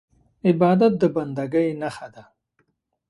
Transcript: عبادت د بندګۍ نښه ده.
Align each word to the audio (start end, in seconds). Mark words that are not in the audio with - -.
عبادت 0.47 0.93
د 1.01 1.03
بندګۍ 1.15 1.67
نښه 1.81 2.07
ده. 2.13 2.23